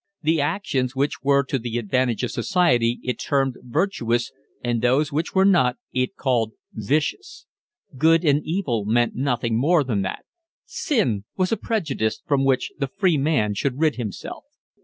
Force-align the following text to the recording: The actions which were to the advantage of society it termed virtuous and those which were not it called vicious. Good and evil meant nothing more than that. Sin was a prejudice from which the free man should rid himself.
The 0.23 0.41
actions 0.41 0.95
which 0.95 1.21
were 1.21 1.43
to 1.43 1.59
the 1.59 1.77
advantage 1.77 2.23
of 2.23 2.31
society 2.31 2.99
it 3.03 3.19
termed 3.19 3.57
virtuous 3.61 4.31
and 4.63 4.81
those 4.81 5.11
which 5.11 5.35
were 5.35 5.45
not 5.45 5.77
it 5.93 6.15
called 6.15 6.53
vicious. 6.73 7.45
Good 7.95 8.25
and 8.25 8.41
evil 8.43 8.83
meant 8.83 9.13
nothing 9.13 9.59
more 9.59 9.83
than 9.83 10.01
that. 10.01 10.25
Sin 10.65 11.25
was 11.37 11.51
a 11.51 11.55
prejudice 11.57 12.19
from 12.25 12.43
which 12.43 12.71
the 12.79 12.87
free 12.87 13.19
man 13.19 13.53
should 13.53 13.77
rid 13.77 13.97
himself. 13.97 14.45